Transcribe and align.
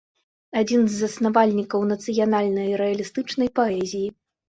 Адзін 0.61 0.81
з 0.93 1.01
заснавальнікаў 1.01 1.85
нацыянальнай 1.93 2.69
рэалістычнай 2.85 3.57
паэзіі. 3.61 4.07